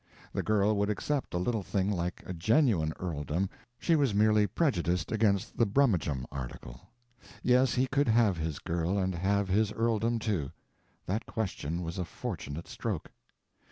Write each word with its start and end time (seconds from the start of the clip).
The 0.33 0.41
girl 0.41 0.75
would 0.77 0.89
accept 0.89 1.35
a 1.35 1.37
little 1.37 1.61
thing 1.61 1.91
like 1.91 2.23
a 2.25 2.33
genuine 2.33 2.91
earldom, 2.99 3.51
she 3.77 3.95
was 3.95 4.15
merely 4.15 4.47
prejudiced 4.47 5.11
against 5.11 5.57
the 5.59 5.67
brummagem 5.67 6.25
article. 6.31 6.81
Yes, 7.43 7.75
he 7.75 7.85
could 7.85 8.07
have 8.07 8.37
his 8.37 8.57
girl 8.57 8.97
and 8.97 9.13
have 9.13 9.47
his 9.47 9.71
earldom, 9.73 10.17
too: 10.17 10.49
that 11.05 11.27
question 11.27 11.83
was 11.83 11.99
a 11.99 12.05
fortunate 12.05 12.67
stroke. 12.67 13.11